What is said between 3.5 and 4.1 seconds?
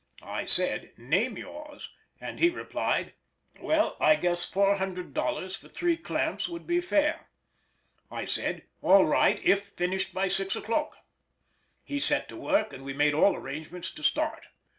"Well